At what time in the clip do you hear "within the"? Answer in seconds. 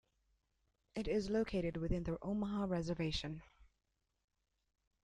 1.77-2.17